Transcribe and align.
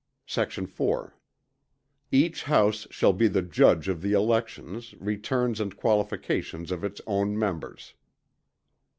Sect. 0.25 0.53
4. 0.53 1.15
Each 2.11 2.41
House 2.45 2.87
shall 2.89 3.13
be 3.13 3.27
the 3.27 3.43
judge 3.43 3.87
of 3.87 4.01
the 4.01 4.13
elections, 4.13 4.95
returns 4.99 5.59
and 5.61 5.77
qualifications 5.77 6.71
of 6.71 6.83
its 6.83 7.01
own 7.05 7.37
members. 7.37 7.93